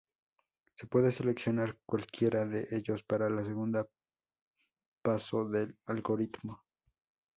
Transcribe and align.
Se 0.77 0.87
puede 0.87 1.11
seleccionar 1.11 1.77
cualquiera 1.85 2.43
de 2.47 2.67
ellos 2.71 3.03
para 3.03 3.29
la 3.29 3.45
segunda 3.45 3.87
paso 5.03 5.47
del 5.47 5.77
algoritmo. 5.85 6.63